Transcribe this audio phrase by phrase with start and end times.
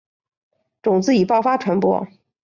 [0.81, 2.07] 种子以爆发传播。